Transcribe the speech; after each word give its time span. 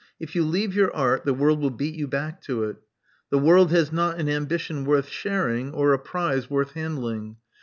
If 0.19 0.33
you 0.33 0.43
leave 0.43 0.73
your 0.73 0.91
art, 0.95 1.25
the 1.25 1.33
world 1.35 1.59
will 1.59 1.69
beat 1.69 1.93
you 1.93 2.07
back 2.07 2.41
to 2.45 2.63
it. 2.63 2.77
The 3.29 3.37
world 3.37 3.69
has 3.69 3.91
not 3.91 4.17
an 4.19 4.29
ambition 4.29 4.83
worth 4.83 5.09
sharing, 5.09 5.71
or 5.73 5.93
a 5.93 5.99
prize 5.99 6.49
worth 6.49 6.71
handling. 6.71 7.35